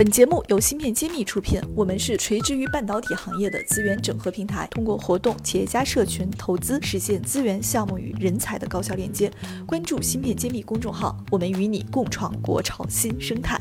[0.00, 9.30] 本节目由芯片揭秘出品，我们是垂直于半导体行业的资源整合平台，通过活动、企业家社群、投资，实现资源、项目与人才的高效链接。
[9.66, 13.60] 关注芯片揭秘公众号，我们与你共创国潮新生态。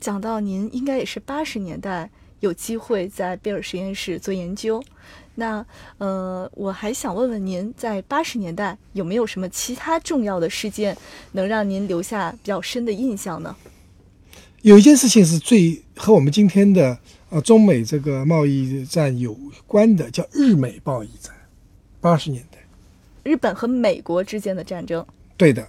[0.00, 2.10] 讲到您，应该也是八十年代
[2.40, 4.82] 有机会在贝尔实验室做研究。
[5.34, 5.64] 那
[5.98, 10.96] 呃，我还想问问您，在八十年代有没有什么其他重要的事件
[11.32, 13.56] 能让您留下比较深的印象呢？
[14.62, 16.98] 有一件事情是最和我们今天的
[17.30, 21.32] 呃中美这个贸易战有关的，叫日美贸易战。
[22.00, 22.58] 八十年代，
[23.22, 25.04] 日本和美国之间的战争。
[25.36, 25.66] 对的，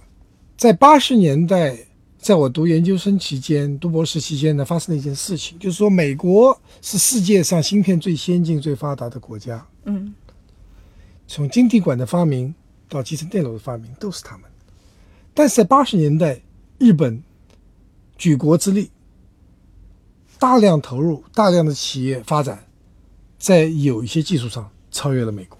[0.56, 1.76] 在八十年代。
[2.24, 9.66] 在我读研究生期间、读博士期间呢，发生了一件事情，就是说，美国是世界上芯片最先进、最发达的国家。
[9.84, 10.14] 嗯，
[11.28, 12.54] 从晶体管的发明
[12.88, 14.50] 到集成电路的发明，都是他们。
[15.34, 16.40] 但是在八十年代，
[16.78, 17.22] 日本
[18.16, 18.90] 举国之力，
[20.38, 22.64] 大量投入，大量的企业发展，
[23.38, 25.58] 在有一些技术上超越了美国。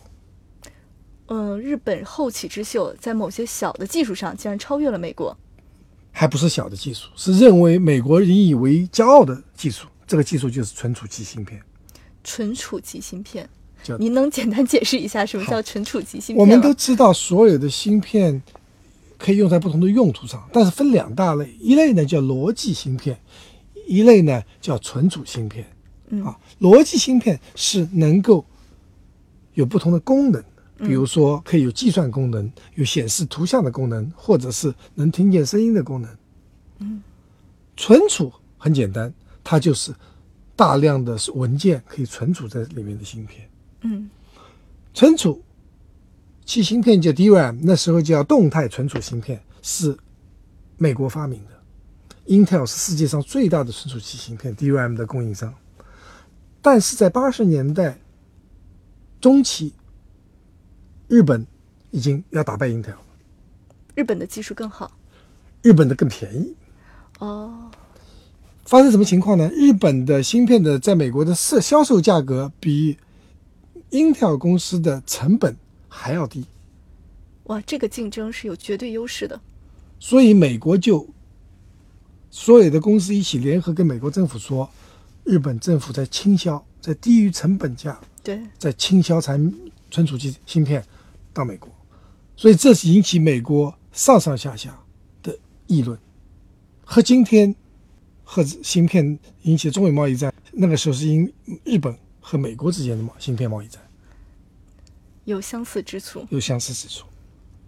[1.26, 5.36] 嗯，日本后起之秀，在某些小的技术上竟然超越了美国。
[6.16, 9.88] 还不是小的技术，是认为美国引以为骄傲的技术。
[10.06, 11.60] 这个技术就是存储器芯片。
[12.22, 13.48] 存储器芯片，
[13.98, 16.38] 您能简单解释一下什么叫存储器芯片？
[16.38, 18.40] 我们都知道，所有的芯片
[19.18, 23.18] 可以用在不同的用途上，但是分两大类，一类呢叫逻辑芯片，
[23.88, 25.66] 一类呢叫存储芯片。
[26.24, 28.46] 啊，逻辑芯片是能够
[29.54, 30.44] 有不同的功能。
[30.76, 36.10] 比如说，可以有计算功能，有显示图像的功能，或者是能听见声音的功能。
[36.80, 37.00] 嗯，
[37.76, 39.14] 存储很简单，
[39.44, 39.94] 它就是
[40.56, 43.48] 大量的文件可以存储在里面的芯片。
[43.82, 44.10] 嗯，
[44.92, 45.40] 存储
[46.44, 49.96] 器芯片叫 DRAM，那时候叫动态存储芯片，是
[50.76, 51.50] 美国发明的。
[52.26, 55.54] Intel 是世界上最大的存储器芯片 DRAM 的供应商，
[56.60, 57.96] 但是在八十年代
[59.20, 59.72] 中期。
[61.08, 61.46] 日本
[61.90, 63.04] 已经要打败英特尔了。
[63.94, 64.90] 日本的技术更好，
[65.62, 66.54] 日本的更便宜。
[67.20, 67.70] 哦，
[68.64, 69.48] 发生什么情况呢？
[69.50, 72.98] 日本的芯片的在美国的市销售价格比
[73.90, 75.56] 英特尔公司的成本
[75.88, 76.44] 还要低。
[77.44, 79.40] 哇，这个竞争是有绝对优势的。
[80.00, 81.06] 所以美国就
[82.30, 84.68] 所有的公司一起联合跟美国政府说，
[85.22, 89.54] 日本政府在倾销，在低于成本价，对，在倾销产
[89.90, 90.84] 存储器芯片。
[91.34, 91.68] 到美国，
[92.36, 94.78] 所以这是引起美国上上下下
[95.20, 95.36] 的
[95.66, 95.98] 议论，
[96.84, 97.52] 和今天
[98.22, 101.30] 和芯片引起的中美贸易战，那个时候是因
[101.64, 103.82] 日本和美国之间的贸芯片贸易战
[105.24, 107.04] 有相似之处，有相似之处。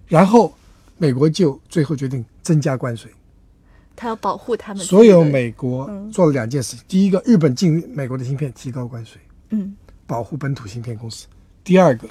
[0.07, 0.55] 然后
[0.97, 3.11] 美国就最后决定增加关税，
[3.97, 4.87] 他要保护他们。
[4.87, 9.77] 所有美国做了两件事：第一个，日本进美国的芯片提高关税，嗯，
[10.07, 11.27] 保护本土芯片公司；
[11.65, 12.09] 第二个。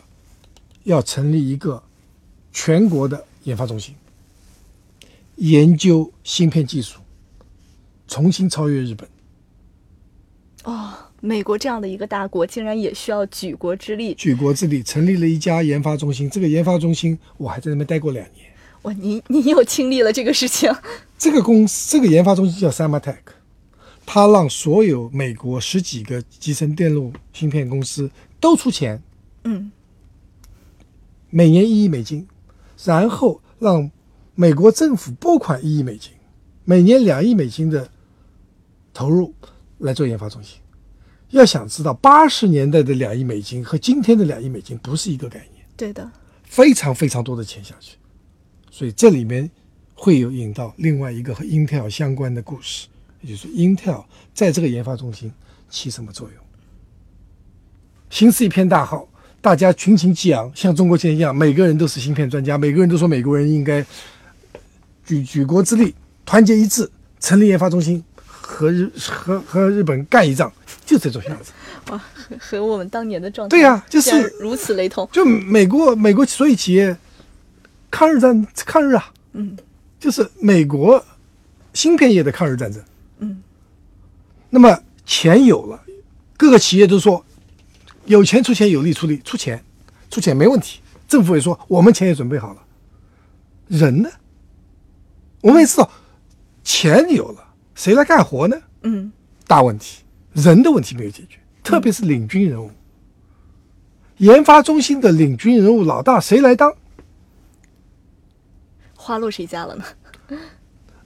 [0.86, 1.84] 要成立一个
[2.54, 3.94] 全国的研发中心，
[5.36, 7.00] 研究芯片技术，
[8.08, 9.10] 重新超越日本。
[10.64, 14.14] 哦，美国这样的一个大国，竟然也需要举国之力。
[14.14, 18.46] 举国之力成立了一家研发中心，这个研发中心我还在那边待过两年。
[18.84, 20.72] 哇，您您又经历了这个事情。
[21.18, 23.18] 这个公司，这个研发中心叫 Samatech，
[24.06, 28.10] 他让所有美国十几个集成电路芯片公司
[28.40, 29.02] 都出钱。
[29.46, 29.72] 嗯。
[31.30, 32.28] 每年一亿美金，
[32.84, 33.90] 然后让
[34.36, 36.12] 美国政府拨款一亿美金，
[36.64, 37.90] 每年两亿美金的
[38.94, 39.34] 投入
[39.80, 40.60] 来做研发中心。
[41.30, 45.66] 要想知道八十年代的两亿美金和今天的两亿美金不是一个概念。
[45.76, 46.10] 对的，
[46.44, 47.98] 非常非常多的钱下去，
[48.72, 49.50] 所以这里面
[49.94, 52.88] 会有引到另外一个和 Intel 相关的故事，
[53.22, 55.34] 也就是 Intel 在这个研发中心
[55.70, 56.38] 起什么作用。
[58.10, 59.08] 形势一片大好。
[59.46, 63.86] 大家群情激昂，像中国现在一样，每个人都是芯片专家，每个人都说美国人应该
[65.06, 65.94] 举举国之力，
[66.26, 66.90] 团结一致，
[67.20, 70.52] 成立研发中心，和日和和日本干一仗，
[70.84, 71.52] 就这种样子。
[71.92, 75.08] 哇，和和我们当年的状态对呀，就是如此雷同。
[75.12, 76.98] 就美国美国所有企业
[77.92, 79.56] 抗日战抗日啊，嗯，
[80.00, 81.06] 就是美国
[81.72, 82.82] 芯片业的抗日战争，
[83.20, 83.44] 嗯，
[84.50, 84.76] 那么
[85.06, 85.80] 钱有了，
[86.36, 87.24] 各个企业都说。
[88.06, 89.64] 有钱出钱，有力出力，出钱，
[90.10, 90.80] 出钱没问题。
[91.08, 92.64] 政府也说，我们钱也准备好了。
[93.68, 94.10] 人呢？
[95.42, 95.92] 我们也知道，
[96.64, 98.58] 钱有了，谁来干活呢？
[98.82, 99.12] 嗯，
[99.48, 100.04] 大问题，
[100.34, 102.72] 人的问题没有解决，特别是领军人物。
[104.18, 106.74] 研发中心的领军人物老大谁来当？
[108.96, 109.84] 花落谁家了呢？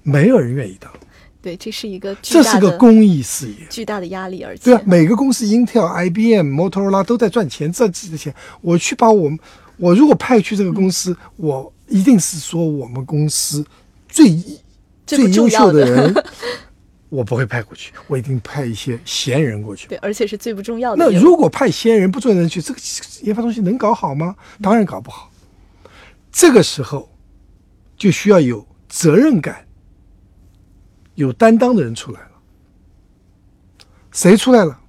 [0.03, 0.91] 没有人愿意当。
[1.41, 3.55] 对，这是一个巨这大的是个公益事业。
[3.69, 8.33] 巨大的压力，而且对啊，每个公司，Intel、IBM、Motorola 都在赚钱，赚自己的钱。
[8.61, 9.39] 我去把我们，
[9.77, 13.65] 我如果派去这个公司，我一定是说我们公司
[14.07, 14.37] 最
[15.07, 16.23] 最优秀的人，
[17.07, 19.87] 我不会派过去，我一定派一些闲人过去。
[19.87, 21.19] 对，而且是最不重要的那。
[21.19, 22.79] 如果派闲人不重要的人去，这个
[23.21, 24.35] 研发中心能搞好吗？
[24.61, 25.31] 当然搞不好。
[26.31, 27.09] 这个时候
[27.97, 29.65] 就需要有责任感、
[31.19, 32.27] 有担当的人出来了。
[34.13, 34.79] 谁出来了？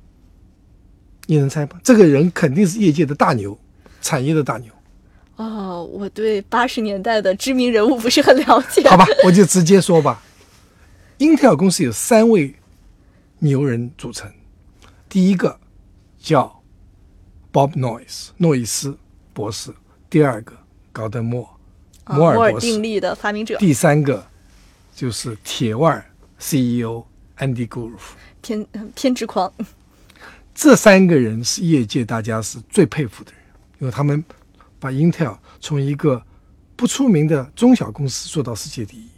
[1.26, 1.80] 你能猜吗？
[1.82, 3.58] 这个人肯定是业界的大牛，
[4.00, 4.72] 产业的大牛。
[5.34, 8.88] 哦，我对八十年代的知名人物不是很了解。
[8.88, 10.22] 好吧，我就直接说吧。
[11.18, 12.54] Intel 公司有三位
[13.40, 14.30] 牛人组成，
[15.08, 15.58] 第一个
[16.16, 16.62] 叫
[17.52, 18.96] Bob Noyce 诺伊斯
[19.32, 19.74] 博士，
[20.08, 20.52] 第二个
[20.92, 21.42] 高登摩
[22.04, 24.24] 尔摩尔，定律的发明者，第三个
[24.94, 26.04] 就是铁腕
[26.40, 27.04] CEO
[27.38, 28.16] Andy Grove。
[28.42, 29.52] 偏偏执狂。
[30.54, 33.40] 这三个人是业界大家是最佩服的人，
[33.78, 34.24] 因为他们
[34.78, 36.22] 把 Intel 从一个
[36.74, 39.08] 不出名的中小公司做到世界第一，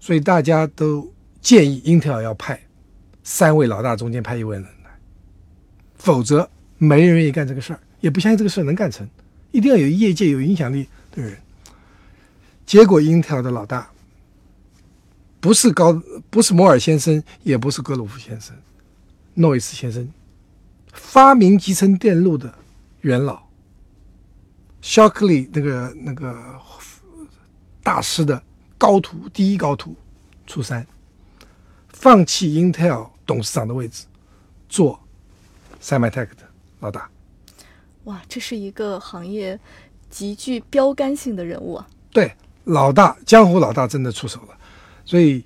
[0.00, 2.60] 所以大家都建议 Intel 要派
[3.22, 4.90] 三位老大中间派一位人来，
[5.94, 9.08] 否则没人愿意干这个事儿，也不相信这个事儿能干成，
[9.52, 11.38] 一定要有业界有影响力的人。
[12.66, 13.90] 结果 Intel 的老大
[15.42, 16.00] 不是高，
[16.30, 18.56] 不是摩尔先生，也不是格鲁夫先生。
[19.34, 20.08] 诺伊斯先生，
[20.92, 22.54] 发明集成电路的
[23.00, 23.42] 元老
[24.80, 26.60] ，Shockley 那个那个
[27.82, 28.40] 大师的
[28.78, 29.96] 高徒，第一高徒，
[30.46, 30.86] 初三，
[31.88, 34.04] 放弃 Intel 董事长的位置，
[34.68, 35.00] 做
[35.82, 36.48] Symantec 的
[36.78, 37.10] 老大。
[38.04, 39.58] 哇，这是一个行业
[40.08, 41.88] 极具标杆性的人物啊！
[42.12, 44.56] 对，老大，江湖老大真的出手了，
[45.04, 45.44] 所以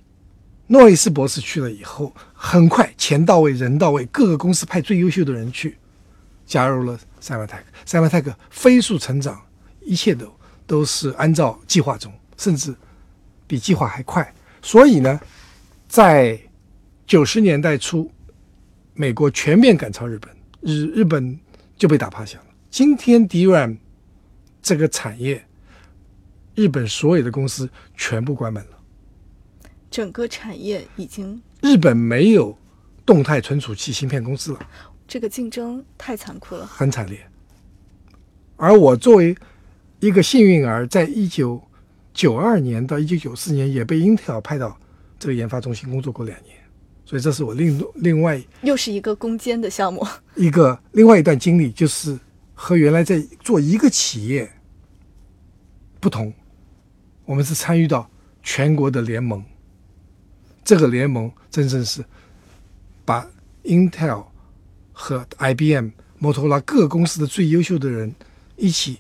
[0.66, 5.76] 诺伊斯博士去了以后，很快钱到位，人到位，各个公司派最优秀的人去，
[6.44, 7.60] 加入了 Symantec。
[7.86, 9.40] Symantec 飞速成长，
[9.80, 10.32] 一切都
[10.66, 12.74] 都是按照计划中，甚至
[13.46, 14.34] 比计划还快。
[14.60, 15.20] 所以呢，
[15.88, 16.38] 在
[17.06, 18.10] 九十年代初，
[18.94, 20.30] 美国全面赶超日本，
[20.60, 21.38] 日日本
[21.76, 22.44] 就被打趴下了。
[22.70, 23.76] 今天 DRAM
[24.60, 25.42] 这个产业。
[26.58, 27.68] 日本所有的公司
[27.98, 28.75] 全部关门了，
[29.96, 32.54] 整个产业已经日本没有
[33.06, 34.60] 动态存储器芯片公司了，
[35.08, 36.66] 这个竞争太残酷了。
[36.66, 37.18] 很惨烈。
[38.56, 39.34] 而我作为
[40.00, 41.58] 一个幸运儿，在一九
[42.12, 44.78] 九二年到一九九四年也被英特尔派到
[45.18, 46.54] 这个研发中心工作过两年，
[47.06, 50.06] 所以这是我另另外又是一个攻坚的项目。
[50.34, 52.20] 一个另外一段经历，就是
[52.52, 54.52] 和原来在做一个企业
[55.98, 56.30] 不同。
[57.24, 58.10] 我们是参与到
[58.42, 59.42] 全国的联盟，
[60.66, 62.04] 这个联盟真正是
[63.04, 63.24] 把
[63.62, 64.24] Intel
[64.92, 68.12] 和 IBM、摩托罗拉各公司的最优秀的人
[68.56, 68.98] 一起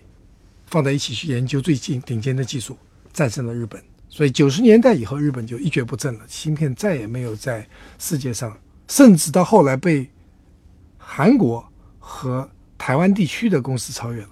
[0.66, 2.78] 放在一起去研究最近顶尖的技术，
[3.12, 3.82] 战胜了日本。
[4.08, 7.68] 所以九十年代以后，日本就一蹶不振了，芯片再也没有在
[7.98, 10.08] 世界上，甚至到后来被
[10.96, 11.68] 韩国
[11.98, 12.48] 和
[12.78, 14.28] 台湾地区的公司超越了。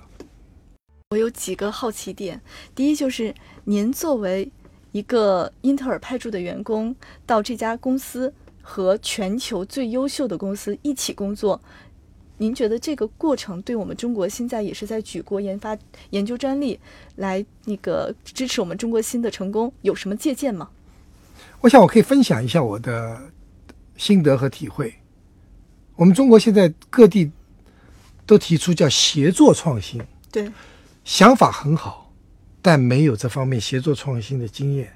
[1.11, 2.41] 我有几个好奇点，
[2.77, 3.35] 第一就是
[3.65, 4.53] 您作为
[4.95, 6.95] 一个英特尔派驻的员工，
[7.27, 8.33] 到这家公司
[8.63, 11.61] 和全球最优秀的公司一起工作，
[12.39, 15.77] 您觉得这个过程对我们中国现在也是在举国研发
[16.11, 16.79] 研究专利，
[17.17, 20.71] 来那个支持我们中国新的成功，有什么借鉴吗？
[21.61, 23.21] 我想我可以分享一下我的
[23.97, 24.95] 心得和体会。
[25.97, 27.33] 我们中国现在各地
[28.25, 30.49] 都提出叫协作创新，对。
[31.05, 32.04] 想法很好，
[32.65, 34.91] 但没有这方面协作创新的经验。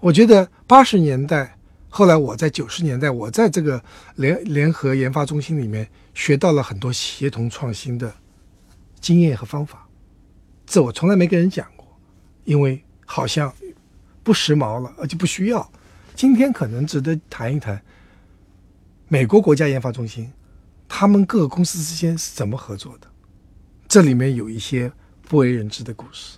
[0.00, 1.56] 我觉得八十年代，
[1.88, 3.82] 后来我在九十年代，我在这个
[4.16, 8.14] 联联合研发中心里面学到了很多协同创新的
[9.00, 9.88] 经验和方法。
[10.66, 11.88] 这我从来没跟人讲过，
[12.44, 13.50] 因为好像
[14.22, 15.72] 不时髦了，而且不需要。
[16.14, 17.80] 今天可能值得谈一谈
[19.08, 20.30] 美国国家研发中心，
[20.86, 23.06] 他们各个公司之间是怎么合作的。
[23.88, 24.92] 这里面有一些。
[25.30, 26.36] 不为人知的故事，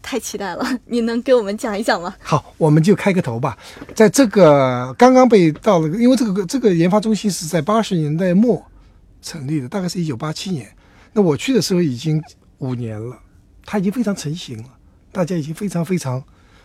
[0.00, 0.64] 太期待了！
[0.86, 2.14] 你能给我们讲一讲吗？
[2.22, 3.56] 好，我们就开个头吧。
[3.94, 8.64] 在这个刚刚被到了，因为这个这个研发中心是在八十年代末
[9.20, 10.68] 成立的，大概是一九八七年。
[11.12, 12.22] 那我去的时候已经
[12.58, 13.18] 五年了，
[13.64, 14.68] 它已经非常成型了，
[15.12, 16.22] 大家已经非常非常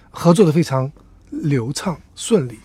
[0.10, 0.92] 合作的非常
[1.30, 2.60] 流畅顺利。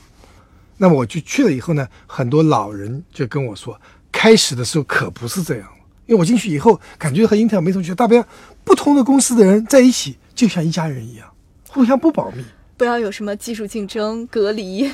[0.76, 3.80] 那么我就去了以后呢，很多老人就跟我说，
[4.12, 5.68] 开始的时候可不是这样。
[6.06, 8.26] 因为我进去以后，感觉和英特尔没什么区别，大不了
[8.64, 11.28] 不同的公司的人在一起，就像一家人一样，
[11.68, 12.45] 互相不保密，
[12.76, 14.88] 不要有什么技术竞争、隔离。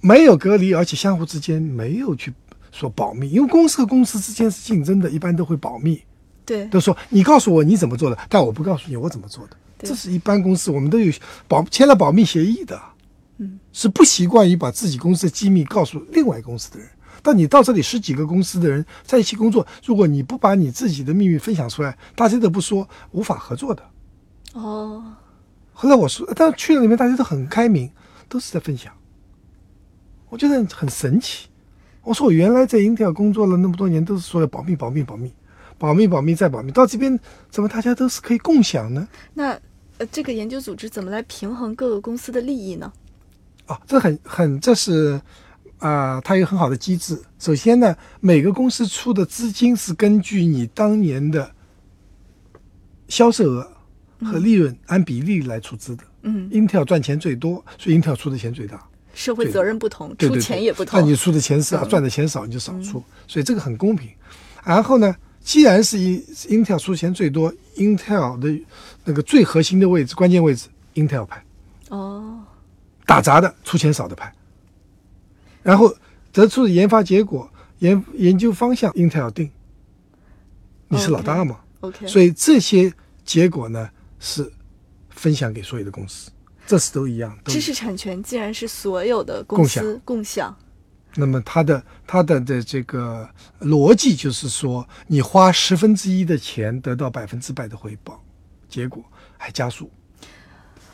[0.00, 2.34] 没有隔离，而且相互之间没有去
[2.72, 6.02] 说保密，因为公司和公司之间是竞争的，一般都会保密，
[6.44, 9.56] 对，都说你告诉我你怎么做的，但我不告诉你我怎么做的。
[9.78, 11.12] 这是一般公司我们都有
[11.46, 12.80] 保签了保密协议的，
[13.36, 16.88] 嗯，是不习惯于把自己公司的机密告诉另外公司的人。
[17.22, 23.82] 但你到这里十几个公司的人在一起工作，如果你不把你自己的秘密分享出来，大家都不说，无法合作的。
[24.54, 25.04] 哦，
[25.72, 27.90] 后来我说，但去了里面大家都很开明，
[28.28, 28.92] 都是在分享，
[30.28, 31.48] 我觉得很神奇。
[32.02, 35.32] 我说我原来在 Intel 工作了那么多年，都是说要保密、保密、保密、
[35.76, 37.18] 保密、保密再保密，到这边
[37.50, 39.06] 怎么大家都是可以共享呢？
[39.34, 39.58] 那
[39.98, 42.90] 呃，这个研究组织怎么来平衡各个公司的利益呢？
[43.66, 45.20] 啊，这很很，这是
[45.78, 47.20] 啊、它有很好的机制。
[47.38, 51.52] 首先呢，每个公司出的资金是根据你当年的
[53.08, 53.70] 销售额
[54.24, 56.04] 和利润按比例来出资的。
[56.22, 58.82] 嗯，Intel 赚钱最多，所以 Intel 出的钱最大。
[59.14, 61.00] 社会责任不同，出钱也不同。
[61.00, 64.08] 那你出的钱少，嗯赚的钱少，你就少出，所以这个很公平。
[64.64, 68.64] 然后呢，既然是一 Intel 出钱最多，Intel 的
[69.04, 71.42] 那个最核心的位置、关键位置，Intel 派。
[71.88, 72.44] 哦，
[73.06, 74.32] 打杂的出钱少的派，
[75.62, 75.92] 然后
[76.32, 79.50] 得出的研发结果、研研究方向，Intel 定，
[80.88, 82.92] 你是老大嘛 OK，所以这些
[83.24, 84.50] 结果呢是
[85.10, 86.30] 分享给所有的公司，
[86.66, 87.36] 这是都一样。
[87.44, 90.56] 都知识产权既然是所有的公共司共享，
[91.14, 93.28] 那么它的它的的这个
[93.60, 98.22] 逻辑就是说，你花十分之一的钱得到百分之百的回报，
[98.68, 99.02] 结果
[99.36, 99.90] 还加速。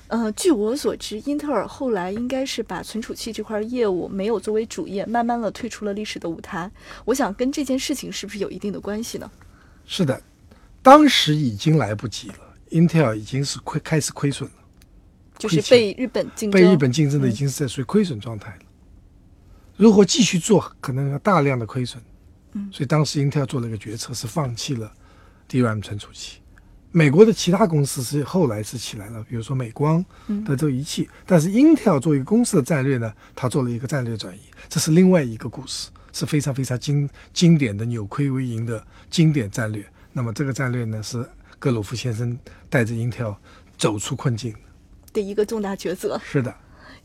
[0.09, 6.71] 呃，据我所知，英特尔后来应该是把存储器这块业务没有作为主业，慢慢的退出了历史的舞台。
[7.07, 9.29] 我想跟这件事情是不是有一定的关系呢？
[9.87, 10.23] 是的，
[10.83, 12.37] 当时已经来不及了
[12.75, 14.57] ，Intel 已经是亏开始亏损了。
[15.39, 18.61] 就是被日本竞争，被日本竞争的已经是在属于亏损状态了。
[19.77, 22.03] 如果继续做，可能要大量的亏损。
[22.53, 24.93] 嗯所以当时 Intel 做了一个决策，是放弃了
[25.49, 26.39] DRAM 存储器。
[26.93, 39.85] 美国的其他公司是后来是起来了，比如说美光、嗯德州仪器，但是 Intel 作为一个公司的战略呢，它做了一个战略转移，这是另外一个故事，是非常非常经经典的扭亏为盈的经典战略。
[40.13, 41.29] 那么这个战略呢，是
[41.65, 43.37] 格鲁夫先生带着 Intel
[43.79, 44.55] 走出困境。
[45.15, 46.21] 的一个重大抉择。
[46.23, 46.55] 是的，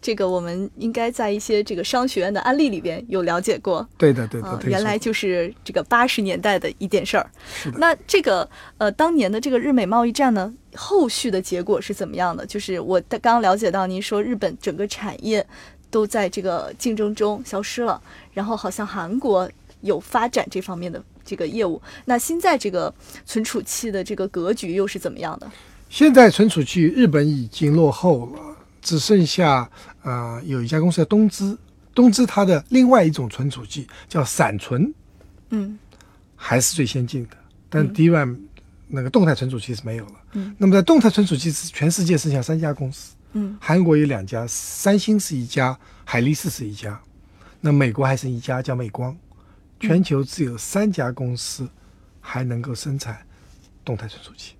[0.02, 3.88] 这个我们应该在一些这个商学院的案例里边有了解过。
[3.98, 7.32] 对的，对的，原来就是这个八十年代的一件事儿。
[7.56, 7.80] 是的。
[7.80, 8.50] 那这个
[8.80, 12.46] 呃，当年的这个日美贸易战呢，后续的结果是怎么样的？
[12.46, 15.48] 就是我刚刚了解到您说日本整个产业
[15.90, 18.02] 都在这个竞争中消失了，
[18.34, 19.50] 然后好像韩国
[19.80, 21.80] 有发展这方面的这个业务。
[22.06, 22.92] 那现在这个
[23.24, 25.52] 存储器的这个格局又是怎么样的？
[25.88, 29.70] 现在存储器日本已经落后了，只剩下
[30.04, 31.58] 呃有一家公司叫东芝，
[31.94, 34.94] 东芝它的另外一种存储器叫闪存，
[35.50, 35.78] 嗯
[36.36, 37.38] 还是最先进的，
[37.70, 38.38] 但嗯 DRAM
[38.88, 40.14] 那个动态存储器是没有了。
[40.34, 47.00] 嗯那么在动态存储器是全世界剩下三家公司，嗯韩国有两家，三星是一家，海力士是一家，
[47.62, 49.18] 那美国还剩一家叫美光，
[49.80, 51.68] 全球只有三家公司
[52.20, 53.26] 还能够生产
[53.86, 54.56] 动态存储器。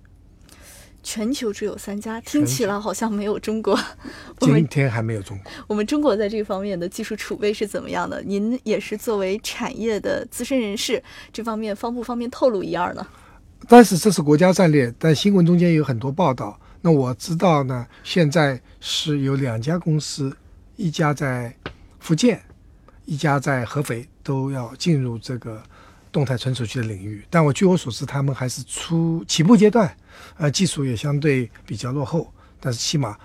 [1.02, 3.78] 全球只有三家，听起来好像没有中国。
[4.38, 5.50] 今天还没有中国。
[5.66, 8.22] 我们中国在这方面的技术储备是怎么样的？
[8.22, 13.06] 您也是作为产业的资深人士，这方面方不方便透露一二呢？
[13.66, 16.60] 但是这是国家战略，但新闻中间有很多报道。
[16.82, 20.34] 那我知道呢，现在是有两家公司，
[20.76, 21.54] 一家在
[21.98, 22.42] 福建，
[23.06, 25.60] 一家在合肥，都要进入这个
[26.12, 27.24] 动态存储器的领域。
[27.28, 29.92] 但我据我所知，他们还是初起步阶段，
[30.36, 33.18] 呃，技术也相对比较落后，但是起码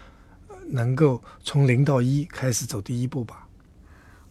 [0.47, 3.47] 呃能够从零到一开始走第一步吧。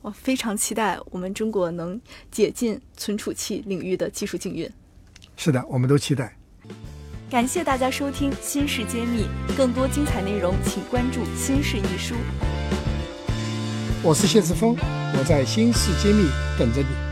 [0.02, 2.00] 我非常期待我们中国能
[2.32, 4.68] 解禁存储器领域的技术禁运。
[5.36, 6.36] 是的，我们都期待。
[7.30, 9.26] 感谢大家收听《新事揭秘》，
[9.56, 12.14] 更多精彩内容请关注《新事一书》。
[14.02, 14.76] 我是谢志峰，
[15.16, 16.28] 我在新事揭秘
[16.58, 17.03] 等着你。